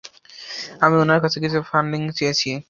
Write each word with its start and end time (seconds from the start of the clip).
আমি 0.81 0.95
ওনার 0.97 1.19
কাছে 1.23 1.37
কিছু 1.43 1.59
ফান্ডিংও 1.69 2.11
চেয়েছি। 2.19 2.51